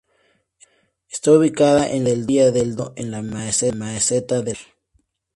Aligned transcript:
Está 1.11 1.31
ubicada 1.33 1.87
en 1.91 2.05
la 2.05 2.09
orilla 2.09 2.49
del 2.49 2.75
Danubio 2.75 2.93
en 2.95 3.11
la 3.11 3.21
meseta 3.21 4.41
de 4.41 4.53
la 4.53 4.57
Baar. 4.59 4.67